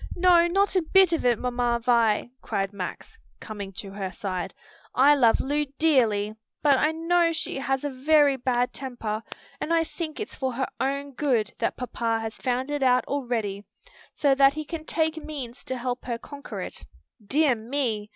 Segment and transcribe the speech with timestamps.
[0.15, 4.51] "No, not a bit of it, Mamma Vi," cried Max, coming to her side.
[4.95, 9.21] "I love Lu dearly, but I know she has a very bad temper,
[9.59, 13.63] and I think it's for her own good that papa has found it out already,
[14.15, 16.83] so that he can take means to help her conquer it.
[17.23, 18.09] Dear me!